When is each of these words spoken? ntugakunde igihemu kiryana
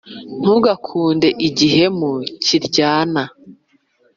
ntugakunde 0.39 1.27
igihemu 1.47 2.09
kiryana 2.43 3.23